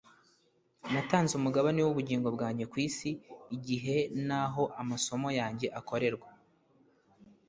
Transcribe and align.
natanze 0.93 1.33
umugabane 1.35 1.79
w'ubugingo 1.81 2.27
bwanjye 2.35 2.63
ku 2.71 2.77
isi, 2.87 3.09
igihe 3.55 3.95
n'aho 4.27 4.63
amasomo 4.81 5.27
yanjye 5.39 5.67
akorerwa. 5.79 6.29